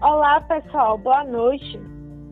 [0.00, 1.76] Olá, pessoal, boa noite.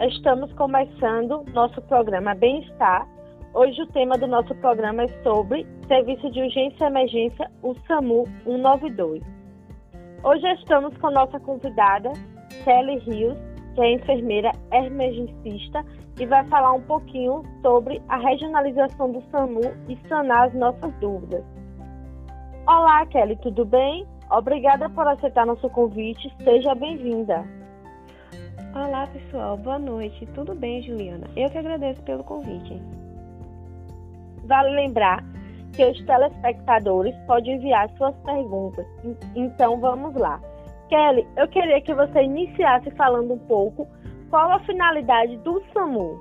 [0.01, 3.09] Estamos começando nosso programa Bem-Estar.
[3.53, 8.23] Hoje o tema do nosso programa é sobre Serviço de Urgência e Emergência, o SAMU
[8.45, 9.21] 192.
[10.23, 12.13] Hoje estamos com nossa convidada,
[12.63, 13.37] Kelly Rios,
[13.75, 15.85] que é enfermeira emergencista
[16.21, 21.45] e vai falar um pouquinho sobre a regionalização do SAMU e sanar as nossas dúvidas.
[22.69, 24.07] Olá, Kelly, tudo bem?
[24.31, 26.33] Obrigada por aceitar nosso convite.
[26.45, 27.56] Seja bem-vinda.
[28.77, 29.57] Olá, pessoal.
[29.57, 30.27] Boa noite.
[30.35, 31.27] Tudo bem, Juliana?
[31.35, 32.79] Eu que agradeço pelo convite.
[34.45, 35.25] Vale lembrar
[35.75, 38.85] que os telespectadores podem enviar suas perguntas.
[39.35, 40.39] Então, vamos lá.
[40.91, 43.89] Kelly, eu queria que você iniciasse falando um pouco
[44.29, 46.21] qual a finalidade do SAMU.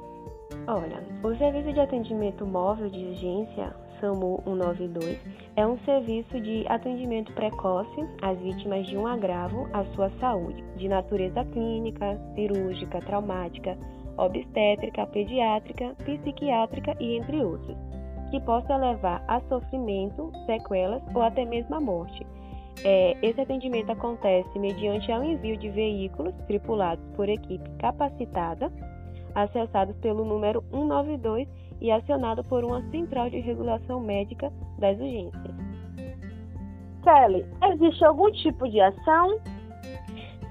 [0.65, 5.19] Olha, o Serviço de Atendimento Móvel de Urgência SAMU 192
[5.55, 10.87] é um serviço de atendimento precoce às vítimas de um agravo à sua saúde, de
[10.87, 13.75] natureza clínica, cirúrgica, traumática,
[14.15, 17.75] obstétrica, pediátrica, psiquiátrica e entre outros,
[18.29, 22.25] que possa levar a sofrimento, sequelas ou até mesmo a morte.
[22.83, 28.71] É, esse atendimento acontece mediante o envio de veículos tripulados por equipe capacitada,
[29.33, 31.47] acessados pelo número 192
[31.81, 35.55] e acionado por uma central de regulação médica das urgências.
[37.03, 39.39] Kelly, existe algum tipo de ação?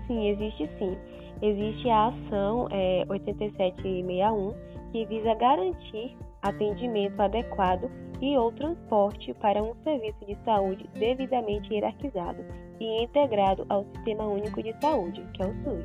[0.06, 0.96] Sim, existe sim.
[1.42, 4.54] Existe a ação é, 8761,
[4.92, 12.44] que visa garantir atendimento adequado e ou transporte para um serviço de saúde devidamente hierarquizado
[12.80, 15.84] e integrado ao Sistema Único de Saúde, que é o SUS.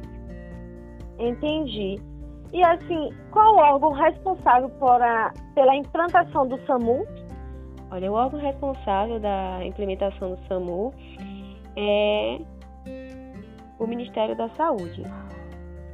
[1.18, 1.98] Entendi.
[2.52, 7.06] E assim, qual o órgão responsável por a, pela implantação do SAMU?
[7.92, 10.94] Olha, o órgão responsável da implementação do SAMU
[11.76, 12.40] é
[13.78, 15.04] o Ministério da Saúde,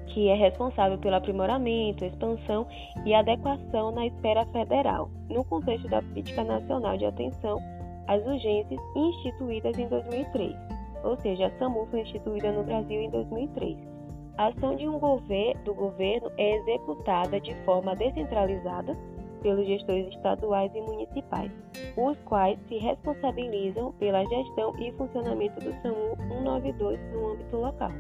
[0.08, 2.66] que é responsável pelo aprimoramento, expansão
[3.06, 7.60] e adequação na esfera federal, no contexto da Política Nacional de Atenção
[8.08, 10.56] às Urgências instituídas em 2003.
[11.04, 13.95] Ou seja, a SAMU foi instituída no Brasil em 2003
[14.38, 18.98] a ação de um governo, do governo é executada de forma descentralizada
[19.42, 21.52] pelos gestores estaduais e municipais,
[21.96, 27.92] os quais se responsabilizam pela gestão e funcionamento do SAMU 192 no âmbito local.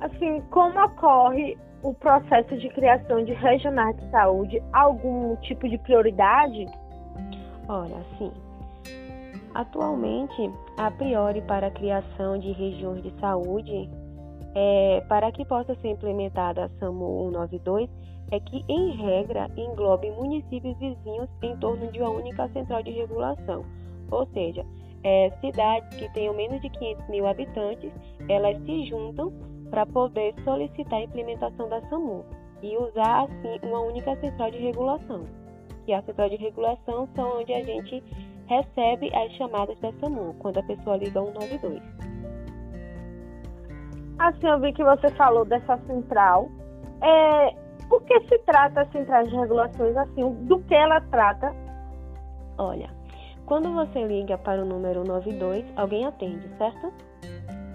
[0.00, 4.62] Assim, como ocorre o processo de criação de regionais de saúde?
[4.72, 6.66] Algum tipo de prioridade?
[7.68, 8.32] Olha, sim.
[9.54, 13.90] Atualmente, a priori para a criação de regiões de saúde,
[14.54, 17.90] é, para que possa ser implementada a SAMU 192,
[18.30, 23.64] é que, em regra, englobe municípios vizinhos em torno de uma única central de regulação,
[24.10, 24.64] ou seja,
[25.02, 27.92] é, cidades que tenham menos de 500 mil habitantes,
[28.28, 29.32] elas se juntam
[29.70, 32.24] para poder solicitar a implementação da SAMU
[32.62, 35.24] e usar, assim, uma única central de regulação.
[35.86, 38.02] Que a central de regulação são onde a gente
[38.50, 41.80] recebe as chamadas da SAMU quando a pessoa liga 192.
[44.18, 46.50] Assim, eu vi que você falou dessa central.
[47.00, 47.54] É,
[47.88, 50.34] por que se trata a central de regulações assim?
[50.46, 51.54] Do que ela trata?
[52.58, 52.90] Olha,
[53.46, 56.92] quando você liga para o número 92, alguém atende, certo?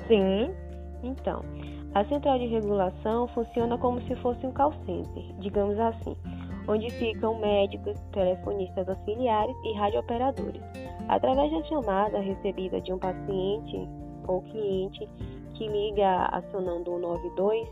[0.08, 0.54] Sim.
[1.02, 1.42] Então,
[1.96, 6.16] a central de regulação funciona como se fosse um call center, digamos assim
[6.68, 10.62] onde ficam médicos, telefonistas auxiliares e radiooperadores.
[11.08, 13.88] Através da chamada recebida de um paciente
[14.28, 15.08] ou cliente
[15.54, 17.68] que liga acionando o 92,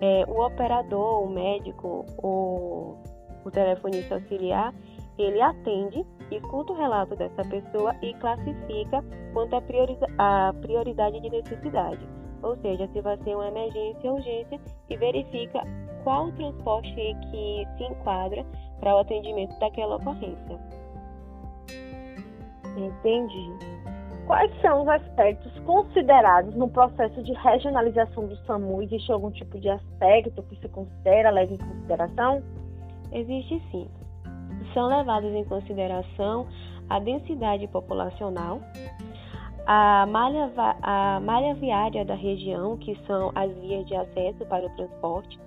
[0.00, 2.98] é, o operador, o médico ou
[3.44, 4.74] o telefonista auxiliar,
[5.18, 9.56] ele atende, escuta o relato dessa pessoa e classifica quanto
[10.18, 12.06] à prioridade de necessidade.
[12.42, 14.58] Ou seja, se vai ser uma emergência ou urgência
[14.88, 15.62] e verifica
[16.02, 18.44] qual o transporte que se enquadra
[18.80, 20.58] para o atendimento daquela ocorrência.
[22.76, 23.80] Entendi.
[24.26, 28.80] Quais são os aspectos considerados no processo de regionalização do SAMU?
[28.82, 32.42] Existe algum tipo de aspecto que se considera, leva em consideração?
[33.10, 33.88] Existe sim.
[34.72, 36.46] São levados em consideração
[36.88, 38.60] a densidade populacional,
[39.66, 40.50] a malha,
[40.82, 45.38] a malha viária da região, que são as vias de acesso para o transporte,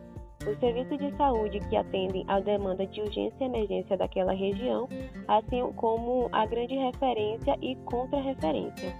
[0.51, 4.87] os serviços de saúde que atendem à demanda de urgência e emergência daquela região,
[5.27, 8.93] assim como a grande referência e contra-referência.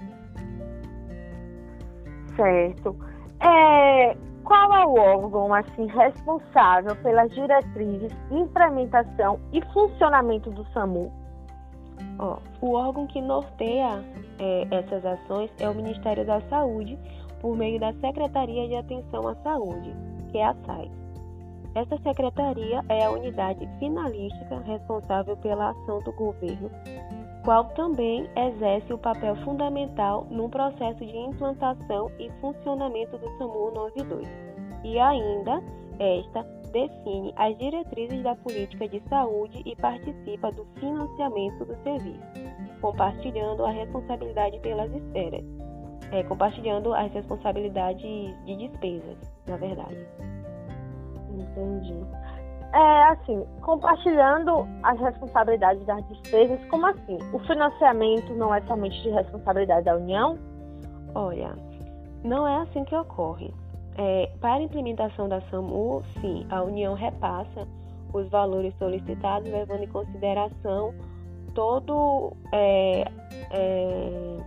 [2.36, 2.96] Certo.
[3.40, 11.12] É, qual é o órgão assim responsável pelas diretrizes, implementação e funcionamento do SAMU?
[12.20, 14.04] Ó, o órgão que norteia
[14.40, 16.98] é, essas ações é o Ministério da Saúde,
[17.42, 19.94] por meio da Secretaria de Atenção à Saúde,
[20.32, 21.03] que é a SAIS.
[21.76, 26.70] Essa secretaria é a unidade finalística responsável pela ação do governo,
[27.44, 34.28] qual também exerce o papel fundamental no processo de implantação e funcionamento do SAMU 92.
[34.84, 35.64] E ainda,
[35.98, 42.24] esta define as diretrizes da política de saúde e participa do financiamento do serviço,
[42.82, 45.44] compartilhando a responsabilidade pelas esferas,
[46.12, 49.18] é, compartilhando as responsabilidades de despesas,
[49.48, 50.33] na verdade.
[51.34, 52.00] Entendi.
[52.74, 57.20] É assim, compartilhando as responsabilidades das despesas, como assim?
[57.32, 60.40] O financiamento não é somente de responsabilidade da União?
[61.14, 61.56] Olha,
[62.24, 63.54] não é assim que ocorre.
[63.96, 67.68] É, para a implementação da SAMU, sim, a União repassa
[68.12, 70.96] os valores solicitados, levando em consideração
[71.54, 73.06] todo é,
[73.52, 74.38] é,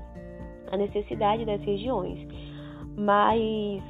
[0.73, 2.27] a necessidade das regiões.
[2.97, 3.83] Mas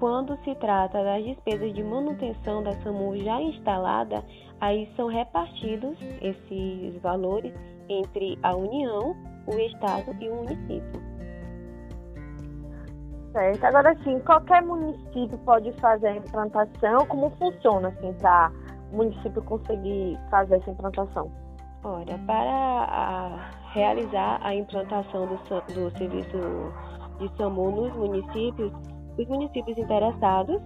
[0.00, 4.24] quando se trata das despesas de manutenção da SAMU já instalada,
[4.58, 7.52] aí são repartidos esses valores
[7.88, 9.14] entre a União,
[9.46, 11.10] o Estado e o município.
[13.32, 13.62] Certo.
[13.64, 17.06] Agora, sim, qualquer município pode fazer a implantação.
[17.06, 18.50] Como funciona, assim, para
[18.92, 21.30] o município conseguir fazer essa implantação?
[21.84, 25.36] Olha, para a, realizar a implantação do,
[25.74, 26.38] do serviço
[27.18, 28.72] de SAMU nos municípios,
[29.20, 30.60] os municípios interessados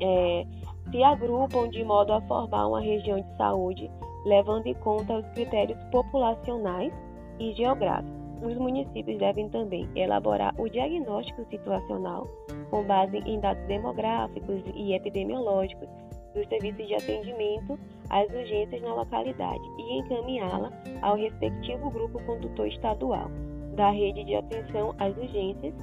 [0.00, 0.46] é,
[0.90, 3.90] se agrupam de modo a formar uma região de saúde,
[4.24, 6.92] levando em conta os critérios populacionais
[7.38, 8.20] e geográficos.
[8.42, 12.26] Os municípios devem também elaborar o diagnóstico situacional
[12.70, 15.88] com base em dados demográficos e epidemiológicos
[16.34, 17.78] dos serviços de atendimento
[18.08, 20.70] às urgências na localidade e encaminhá-la
[21.02, 23.30] ao respectivo grupo condutor estadual
[23.74, 25.74] da rede de atenção às urgências.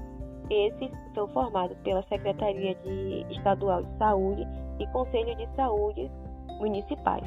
[0.50, 4.48] Esses são formados pela Secretaria de Estadual de Saúde
[4.80, 6.10] e Conselho de Saúde
[6.60, 7.24] municipais.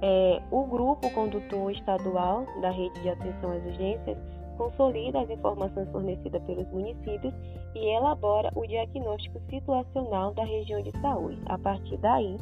[0.00, 4.18] É, o grupo condutor estadual da rede de atenção às urgências
[4.56, 7.32] consolida as informações fornecidas pelos municípios
[7.74, 11.40] e elabora o diagnóstico situacional da região de saúde.
[11.46, 12.36] A partir daí,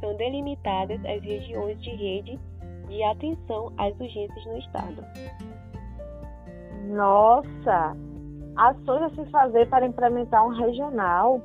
[0.00, 2.38] são delimitadas as regiões de rede
[2.88, 5.04] de atenção às urgências no estado.
[6.86, 7.96] Nossa!
[8.56, 11.40] Ações a se fazer para implementar um regional.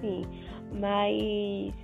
[0.00, 0.22] Sim,
[0.72, 1.74] mas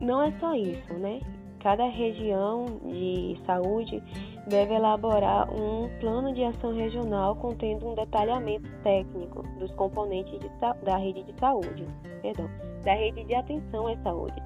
[0.00, 1.20] não é só isso, né?
[1.62, 4.02] Cada região de saúde
[4.46, 10.48] deve elaborar um plano de ação regional contendo um detalhamento técnico dos componentes de,
[10.82, 11.86] da rede de saúde,
[12.22, 12.48] perdão,
[12.82, 14.42] da rede de atenção à saúde.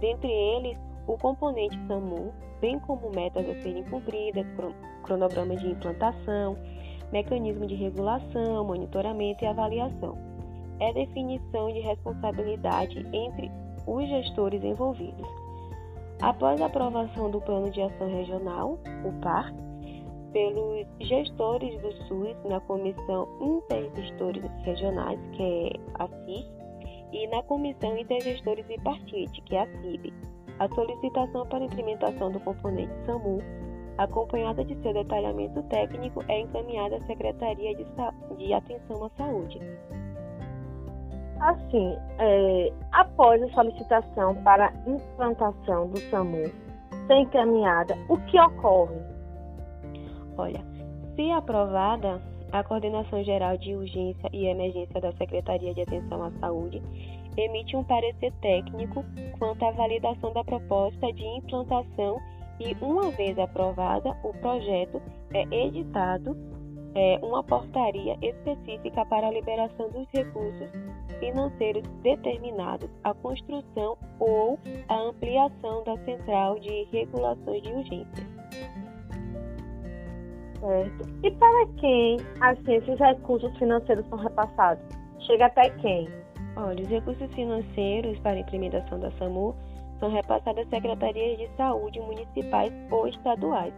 [0.00, 0.76] Dentre eles,
[1.06, 4.46] o componente SAMU, bem como metas a serem cumpridas,
[5.04, 6.56] cronograma de implantação,
[7.12, 10.16] mecanismo de regulação, monitoramento e avaliação.
[10.80, 13.50] É definição de responsabilidade entre
[13.86, 15.26] os gestores envolvidos
[16.20, 19.54] Após a aprovação do Plano de Ação Regional, o PAR,
[20.32, 26.50] pelos gestores do SUS na Comissão Intergestores Regionais, que é a CIS,
[27.12, 30.12] e na Comissão Intergestores Bipartite, que é a CIB,
[30.58, 33.38] a solicitação para implementação do componente SAMU,
[33.98, 37.84] acompanhada de seu detalhamento técnico, é encaminhada à Secretaria de,
[38.36, 39.60] de Atenção à Saúde,
[41.40, 46.50] Assim, é, após a solicitação para implantação do SAMU
[47.06, 48.96] ser encaminhada, o que ocorre?
[50.36, 50.60] Olha,
[51.14, 56.82] se aprovada, a Coordenação Geral de Urgência e Emergência da Secretaria de Atenção à Saúde
[57.36, 59.04] emite um parecer técnico
[59.38, 62.18] quanto à validação da proposta de implantação
[62.60, 65.00] e, uma vez aprovada, o projeto
[65.32, 66.36] é editado
[66.94, 70.68] é, uma portaria específica para a liberação dos recursos
[71.20, 78.38] financeiros determinados à construção ou à ampliação da central de regulações de urgência.
[80.60, 81.08] Certo.
[81.22, 84.84] E para quem assim, esses recursos financeiros são repassados?
[85.20, 86.08] Chega até quem?
[86.56, 89.54] Olha, os recursos financeiros para a implementação da SAMU
[89.98, 93.74] são repassados às secretarias de saúde municipais ou estaduais,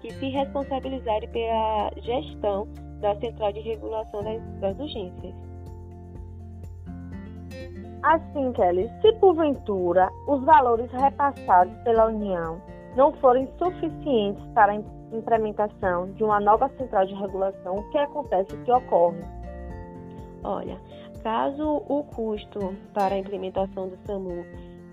[0.00, 2.68] que se responsabilizarem pela gestão
[3.00, 5.34] da Central de Regulação das, das Urgências.
[8.02, 12.60] Assim, Kelly, se porventura os valores repassados pela União
[12.96, 18.54] não forem suficientes para a implementação de uma nova central de regulação, o que acontece?
[18.54, 19.20] O que ocorre?
[20.44, 20.78] Olha,
[21.22, 24.44] caso o custo para a implementação do SAMU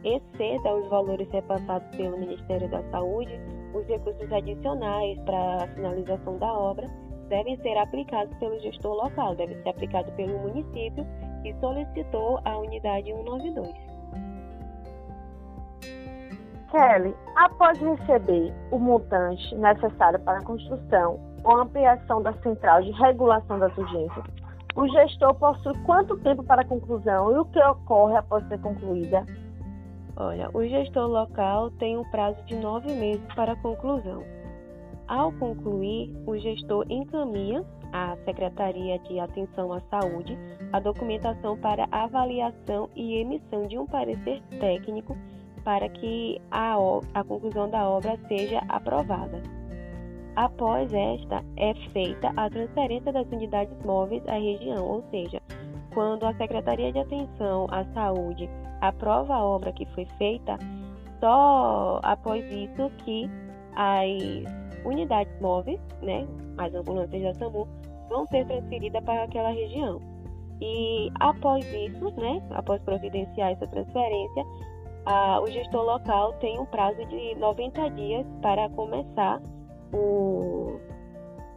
[0.04, 3.40] exceda os valores repassados pelo Ministério da Saúde,
[3.74, 6.90] os recursos adicionais para a finalização da obra
[7.30, 11.06] devem ser aplicados pelo gestor local, deve ser aplicado pelo município
[11.44, 13.92] que solicitou a unidade 192.
[16.72, 23.60] Kelly, após receber o montante necessário para a construção ou ampliação da central de regulação
[23.60, 24.26] das urgências,
[24.76, 29.26] o gestor possui quanto tempo para a conclusão e o que ocorre após ser concluída?
[30.16, 34.24] Olha, o gestor local tem um prazo de nove meses para conclusão.
[35.08, 40.38] Ao concluir, o gestor encaminha à Secretaria de Atenção à Saúde
[40.72, 45.18] a documentação para avaliação e emissão de um parecer técnico
[45.64, 46.76] para que a,
[47.14, 49.42] a conclusão da obra seja aprovada.
[50.36, 55.42] Após esta, é feita a transferência das unidades móveis à região, ou seja,
[55.94, 58.50] quando a Secretaria de Atenção à Saúde
[58.82, 60.58] aprova a obra que foi feita,
[61.20, 63.30] só após isso que
[63.76, 67.68] as unidades móveis, né, as ambulâncias da SAMU,
[68.10, 70.02] vão ser transferidas para aquela região.
[70.60, 74.46] E após isso, né, após providenciar essa transferência,
[75.06, 79.42] a, o gestor local tem um prazo de 90 dias para começar
[79.94, 80.80] o,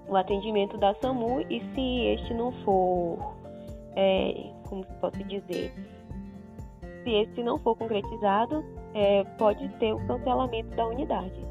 [0.08, 3.18] o atendimento da SAMU e se este não for,
[3.96, 5.72] é, como posso dizer,
[7.04, 11.44] se este não for concretizado, é, pode ter o cancelamento da unidade.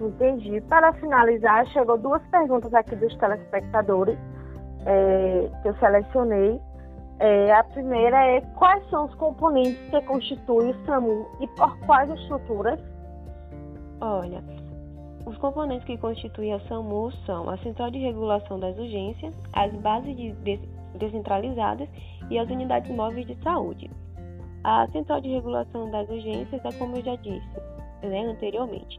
[0.00, 0.60] Entendi.
[0.62, 4.18] Para finalizar, chegou duas perguntas aqui dos telespectadores
[4.86, 6.60] é, que eu selecionei.
[7.18, 12.08] É, a primeira é quais são os componentes que constituem o SAMU e por quais
[12.10, 12.80] estruturas?
[14.00, 14.42] Olha,
[15.26, 20.16] os componentes que constituem a SAMU são a Central de Regulação das Urgências, as bases
[20.16, 20.32] de
[20.98, 21.88] descentralizadas
[22.30, 23.90] e as unidades móveis de saúde.
[24.64, 27.48] A Central de Regulação das Urgências é como eu já disse
[28.02, 28.98] né, anteriormente,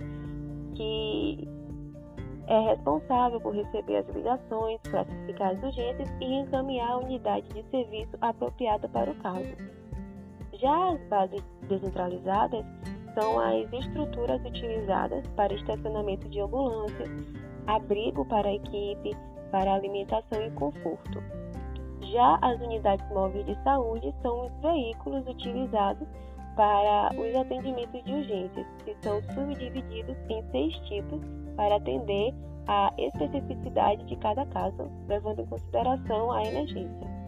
[0.76, 1.48] que
[2.48, 8.18] é responsável por receber as ligações, classificar as urgências e encaminhar a unidade de serviço
[8.22, 9.56] apropriada para o caso.
[10.54, 12.66] Já as bases descentralizadas
[13.14, 17.10] são as estruturas utilizadas para estacionamento de ambulâncias,
[17.68, 19.16] abrigo para a equipe,
[19.52, 21.41] para alimentação e conforto.
[22.02, 26.08] Já as unidades móveis de saúde são os veículos utilizados
[26.56, 31.22] para os atendimentos de urgências, que são subdivididos em seis tipos
[31.56, 32.34] para atender
[32.68, 37.22] à especificidade de cada caso, levando em consideração a emergência.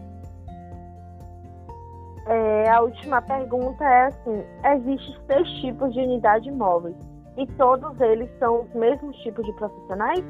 [2.26, 6.94] É, a última pergunta é assim: existem seis tipos de unidade móvel
[7.36, 10.24] e todos eles são os mesmos tipos de profissionais?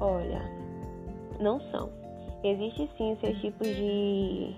[0.00, 0.40] Olha,
[1.40, 2.01] não são.
[2.44, 4.54] Existem sim seis tipos de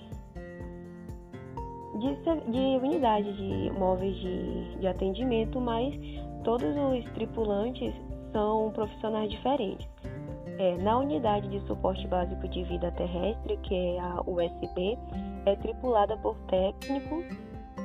[1.99, 5.95] de, de unidades de móveis de, de atendimento, mas
[6.43, 7.95] todos os tripulantes
[8.33, 9.89] são profissionais diferentes.
[10.59, 14.99] É, na unidade de suporte básico de vida terrestre, que é a USB,
[15.47, 17.23] é tripulada por técnico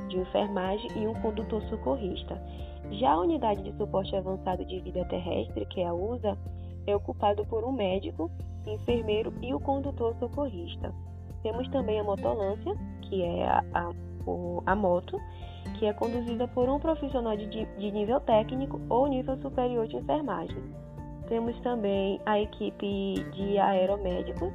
[0.07, 2.41] de enfermagem e um condutor socorrista.
[2.91, 6.37] Já a unidade de suporte avançado de vida terrestre, que é a USA,
[6.85, 8.31] é ocupado por um médico,
[8.73, 10.93] enfermeiro e o condutor socorrista.
[11.43, 13.91] Temos também a motolância, que é a, a,
[14.65, 15.19] a moto,
[15.77, 20.61] que é conduzida por um profissional de, de nível técnico ou nível superior de enfermagem.
[21.27, 24.51] Temos também a equipe de aeromédicos,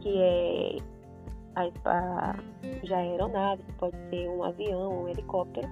[0.00, 0.76] que é
[1.54, 2.36] a, a,
[2.84, 5.68] já aeronave, pode ser um avião, um helicóptero,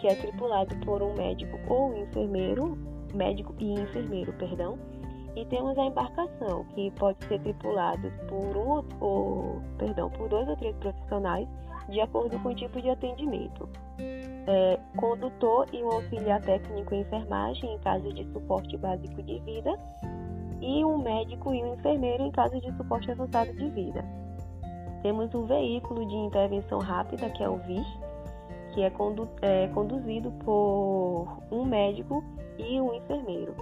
[0.00, 2.76] que é tripulado por um médico ou um enfermeiro,
[3.14, 4.78] médico e enfermeiro, perdão,
[5.36, 10.56] e temos a embarcação, que pode ser tripulada por um ou, perdão, por dois ou
[10.56, 11.46] três profissionais,
[11.90, 13.68] de acordo com o tipo de atendimento.
[14.48, 19.78] É, condutor e um auxiliar técnico em enfermagem em caso de suporte básico de vida,
[20.60, 24.02] e um médico e um enfermeiro em caso de suporte avançado de vida.
[25.02, 27.86] Temos um veículo de intervenção rápida, que é o VIS,
[28.72, 32.24] que é, condu é conduzido por um médico
[32.58, 33.54] e um enfermeiro.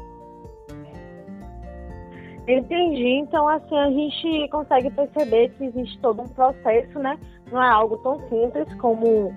[2.47, 3.09] Entendi.
[3.21, 7.19] Então, assim, a gente consegue perceber que existe todo um processo, né?
[7.51, 9.35] Não é algo tão simples como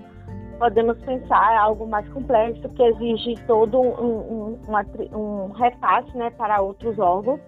[0.58, 6.60] podemos pensar, é algo mais complexo, que exige todo um, um, um repasse, né, para
[6.60, 7.40] outros órgãos.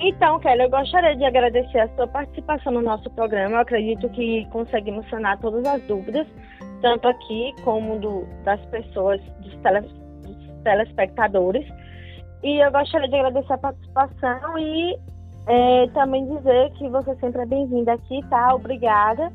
[0.00, 3.56] Então, Kelly, eu gostaria de agradecer a sua participação no nosso programa.
[3.56, 6.26] Eu acredito que conseguimos sanar todas as dúvidas,
[6.82, 11.66] tanto aqui como do, das pessoas, dos, tele, dos telespectadores.
[12.44, 14.98] E eu gostaria de agradecer a participação e
[15.46, 18.54] é, também dizer que você sempre é bem-vinda aqui, tá?
[18.54, 19.32] Obrigada.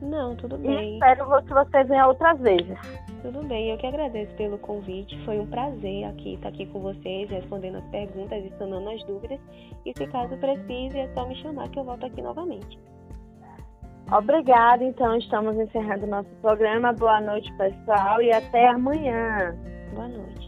[0.00, 0.92] Não, tudo bem.
[0.92, 2.78] E espero que você venha outras vezes.
[3.20, 5.18] Tudo bem, eu que agradeço pelo convite.
[5.26, 9.38] Foi um prazer aqui estar aqui com vocês, respondendo as perguntas e sanando as dúvidas.
[9.84, 12.78] E se caso precise, é só me chamar que eu volto aqui novamente.
[14.10, 16.92] Obrigada, então estamos encerrando nosso programa.
[16.94, 19.54] Boa noite, pessoal, e até amanhã.
[19.94, 20.45] Boa noite.